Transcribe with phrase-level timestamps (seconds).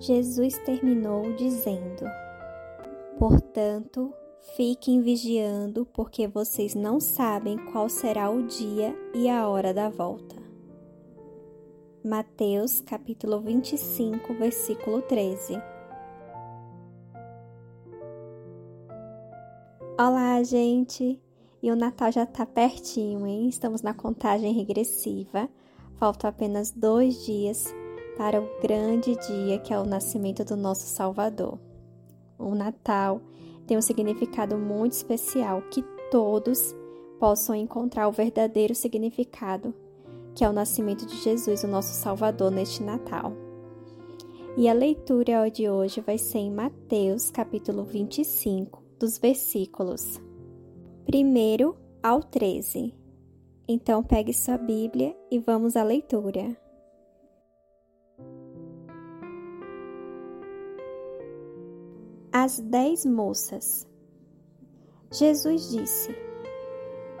[0.00, 2.04] Jesus terminou dizendo:
[3.18, 4.14] Portanto,
[4.56, 10.36] fiquem vigiando, porque vocês não sabem qual será o dia e a hora da volta.
[12.04, 15.60] Mateus capítulo 25, versículo 13.
[19.98, 21.20] Olá, gente!
[21.60, 23.48] E o Natal já tá pertinho, hein?
[23.48, 25.48] Estamos na contagem regressiva.
[25.96, 27.74] Faltam apenas dois dias
[28.18, 31.56] para o grande dia que é o nascimento do nosso Salvador.
[32.36, 33.22] O Natal
[33.64, 36.74] tem um significado muito especial que todos
[37.20, 39.72] possam encontrar o verdadeiro significado,
[40.34, 43.32] que é o nascimento de Jesus, o nosso Salvador, neste Natal.
[44.56, 50.20] E a leitura de hoje vai ser em Mateus, capítulo 25, dos versículos
[51.12, 52.92] 1 ao 13.
[53.68, 56.67] Então, pegue sua Bíblia e vamos à leitura.
[62.40, 63.84] As dez moças.
[65.10, 66.14] Jesus disse: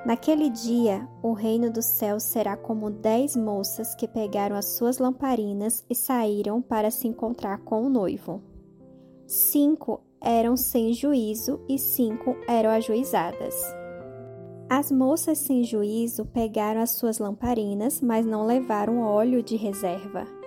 [0.06, 5.84] Naquele dia, o reino dos céus será como dez moças que pegaram as suas lamparinas
[5.90, 8.40] e saíram para se encontrar com o noivo.
[9.26, 13.56] Cinco eram sem juízo e cinco eram ajuizadas.
[14.70, 20.37] As moças sem juízo pegaram as suas lamparinas, mas não levaram óleo de reserva.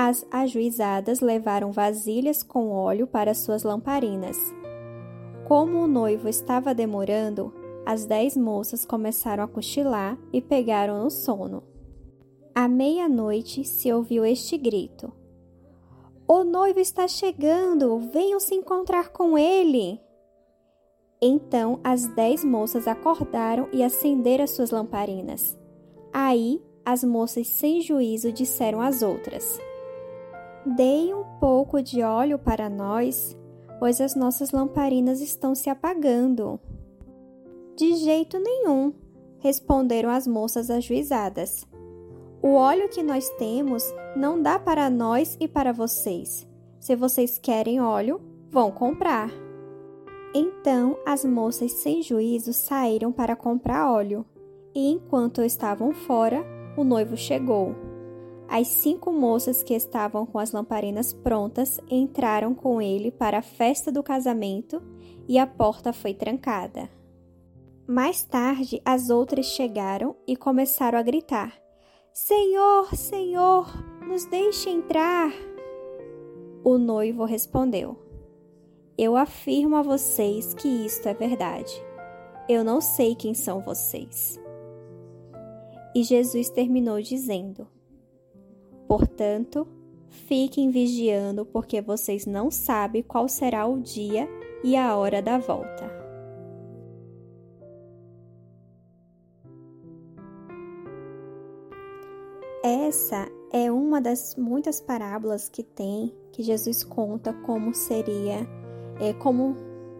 [0.00, 4.38] As ajuizadas levaram vasilhas com óleo para suas lamparinas.
[5.48, 7.52] Como o noivo estava demorando,
[7.84, 11.64] as dez moças começaram a cochilar e pegaram no sono.
[12.54, 15.12] À meia-noite se ouviu este grito:
[16.28, 17.98] O noivo está chegando!
[17.98, 20.00] Venham se encontrar com ele!
[21.20, 25.58] Então as dez moças acordaram e acenderam as suas lamparinas.
[26.12, 29.58] Aí as moças sem juízo disseram às outras:
[30.76, 33.34] Dei um pouco de óleo para nós,
[33.78, 36.60] pois as nossas lamparinas estão se apagando.
[37.74, 38.92] De jeito nenhum,
[39.38, 41.66] responderam as moças ajuizadas.
[42.42, 43.82] O óleo que nós temos
[44.14, 46.46] não dá para nós e para vocês.
[46.78, 48.20] Se vocês querem óleo,
[48.50, 49.30] vão comprar.
[50.34, 54.24] Então as moças sem juízo saíram para comprar óleo,
[54.74, 56.44] e enquanto estavam fora,
[56.76, 57.87] o noivo chegou.
[58.48, 63.92] As cinco moças que estavam com as lamparinas prontas entraram com ele para a festa
[63.92, 64.82] do casamento
[65.28, 66.88] e a porta foi trancada.
[67.86, 71.58] Mais tarde, as outras chegaram e começaram a gritar:
[72.10, 73.66] Senhor, Senhor,
[74.06, 75.30] nos deixe entrar!
[76.64, 77.96] O noivo respondeu:
[78.96, 81.72] Eu afirmo a vocês que isto é verdade.
[82.48, 84.40] Eu não sei quem são vocês.
[85.94, 87.68] E Jesus terminou dizendo:
[88.88, 89.68] Portanto,
[90.08, 94.26] fiquem vigiando, porque vocês não sabem qual será o dia
[94.64, 95.98] e a hora da volta.
[102.64, 108.48] Essa é uma das muitas parábolas que tem que Jesus conta como seria,
[109.00, 109.54] é como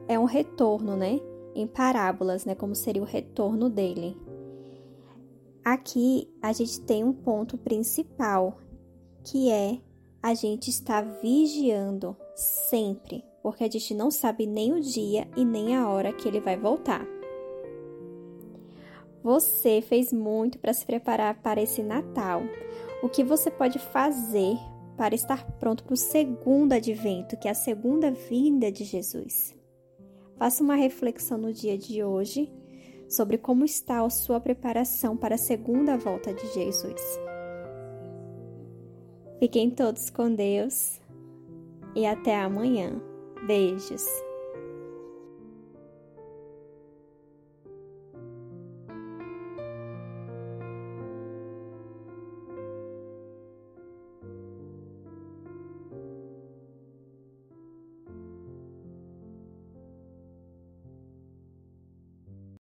[0.09, 1.21] é um retorno, né?
[1.55, 2.55] Em parábolas, né?
[2.55, 4.17] Como seria o retorno dele.
[5.65, 8.59] Aqui a gente tem um ponto principal
[9.31, 9.79] que é
[10.23, 15.77] a gente estar vigiando sempre, porque a gente não sabe nem o dia e nem
[15.77, 17.07] a hora que ele vai voltar.
[19.23, 22.43] Você fez muito para se preparar para esse Natal.
[23.03, 24.57] O que você pode fazer
[24.97, 29.55] para estar pronto para o segundo advento, que é a segunda vinda de Jesus?
[30.39, 32.51] Faça uma reflexão no dia de hoje
[33.09, 37.28] sobre como está a sua preparação para a segunda volta de Jesus.
[39.39, 41.01] Fiquem todos com Deus
[41.95, 43.01] e até amanhã.
[43.47, 44.05] Beijos.